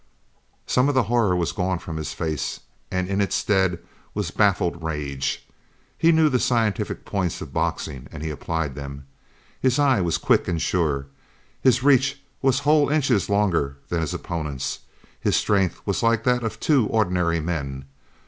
Some 0.65 0.89
of 0.89 0.95
the 0.95 1.03
horror 1.03 1.35
was 1.35 1.51
gone 1.51 1.77
from 1.77 1.97
his 1.97 2.11
face 2.11 2.61
and 2.89 3.07
in 3.07 3.21
its 3.21 3.35
stead 3.35 3.77
was 4.15 4.31
baffled 4.31 4.81
rage. 4.83 5.45
He 5.95 6.11
knew 6.11 6.27
the 6.27 6.39
scientific 6.39 7.05
points 7.05 7.39
of 7.39 7.53
boxing, 7.53 8.07
and 8.11 8.23
he 8.23 8.31
applied 8.31 8.73
them. 8.73 9.05
His 9.59 9.77
eye 9.77 10.01
was 10.01 10.17
quick 10.17 10.47
and 10.47 10.59
sure. 10.59 11.05
His 11.61 11.83
reach 11.83 12.19
was 12.41 12.61
whole 12.61 12.89
inches 12.89 13.29
longer 13.29 13.77
than 13.89 14.01
his 14.01 14.11
opponent's. 14.15 14.79
His 15.19 15.35
strength 15.35 15.79
was 15.85 16.01
that 16.01 16.41
of 16.41 16.59
two 16.59 16.87
ordinary 16.87 17.39
men. 17.39 17.85